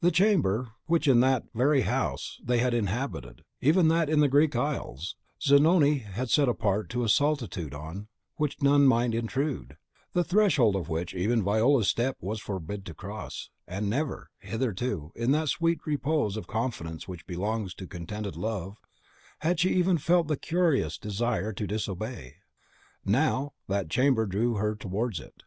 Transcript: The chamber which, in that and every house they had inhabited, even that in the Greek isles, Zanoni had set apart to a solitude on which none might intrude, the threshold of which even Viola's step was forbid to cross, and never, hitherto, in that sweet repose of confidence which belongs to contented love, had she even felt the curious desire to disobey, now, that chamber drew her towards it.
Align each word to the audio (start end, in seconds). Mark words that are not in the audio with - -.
The 0.00 0.10
chamber 0.10 0.70
which, 0.86 1.06
in 1.06 1.20
that 1.20 1.44
and 1.52 1.62
every 1.62 1.82
house 1.82 2.40
they 2.42 2.58
had 2.58 2.74
inhabited, 2.74 3.44
even 3.60 3.86
that 3.86 4.10
in 4.10 4.18
the 4.18 4.26
Greek 4.26 4.56
isles, 4.56 5.14
Zanoni 5.40 5.98
had 5.98 6.28
set 6.28 6.48
apart 6.48 6.90
to 6.90 7.04
a 7.04 7.08
solitude 7.08 7.72
on 7.72 8.08
which 8.34 8.60
none 8.60 8.84
might 8.84 9.14
intrude, 9.14 9.76
the 10.12 10.24
threshold 10.24 10.74
of 10.74 10.88
which 10.88 11.14
even 11.14 11.44
Viola's 11.44 11.86
step 11.86 12.16
was 12.20 12.40
forbid 12.40 12.84
to 12.86 12.94
cross, 12.94 13.48
and 13.68 13.88
never, 13.88 14.32
hitherto, 14.40 15.12
in 15.14 15.30
that 15.30 15.50
sweet 15.50 15.78
repose 15.86 16.36
of 16.36 16.48
confidence 16.48 17.06
which 17.06 17.24
belongs 17.24 17.72
to 17.74 17.86
contented 17.86 18.34
love, 18.34 18.76
had 19.38 19.60
she 19.60 19.70
even 19.74 19.98
felt 19.98 20.26
the 20.26 20.36
curious 20.36 20.98
desire 20.98 21.52
to 21.52 21.68
disobey, 21.68 22.38
now, 23.04 23.52
that 23.68 23.88
chamber 23.88 24.26
drew 24.26 24.56
her 24.56 24.74
towards 24.74 25.20
it. 25.20 25.44